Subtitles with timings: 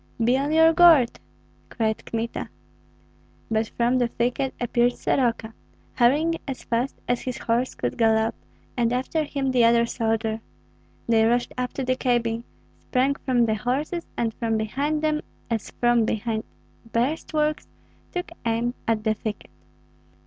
[0.23, 1.19] "Be on your guard!"
[1.69, 2.49] cried Kmita.
[3.51, 5.53] But from out the thicket appeared Soroka,
[5.93, 8.33] hurrying as fast as his horse could gallop,
[8.75, 10.41] and after him the other soldier.
[11.07, 12.45] They rushed up to the cabin,
[12.79, 16.45] sprang from the horses, and from behind them, as from behind
[16.91, 17.67] breastworks,
[18.11, 19.51] took aim at the thicket.